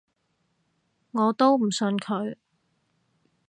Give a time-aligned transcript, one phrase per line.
[1.11, 2.35] 我都唔信佢